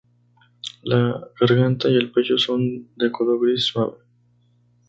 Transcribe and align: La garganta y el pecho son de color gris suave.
La 0.81 1.21
garganta 1.39 1.87
y 1.87 1.95
el 1.95 2.11
pecho 2.11 2.35
son 2.35 2.89
de 2.95 3.11
color 3.11 3.39
gris 3.39 3.65
suave. 3.67 3.97